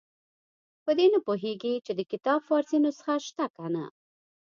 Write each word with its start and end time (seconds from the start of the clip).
په 0.83 0.91
دې 0.97 1.05
نه 1.13 1.19
پوهېږي 1.27 1.73
چې 1.85 1.91
د 1.95 2.01
کتاب 2.11 2.39
فارسي 2.47 2.77
نسخه 2.85 3.15
شته 3.27 3.45
که 3.55 3.65
نه. 3.75 3.85